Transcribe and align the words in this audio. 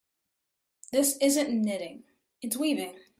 This 0.91 1.15
isn't 1.21 1.51
knitting, 1.53 2.05
its 2.41 2.57
weaving. 2.57 2.95